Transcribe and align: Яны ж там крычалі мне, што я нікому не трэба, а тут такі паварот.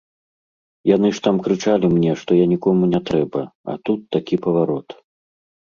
Яны 0.95 1.07
ж 1.17 1.21
там 1.27 1.35
крычалі 1.47 1.87
мне, 1.97 2.11
што 2.21 2.31
я 2.43 2.49
нікому 2.53 2.83
не 2.97 3.03
трэба, 3.11 3.41
а 3.75 3.79
тут 3.91 3.99
такі 4.17 4.35
паварот. 4.49 4.99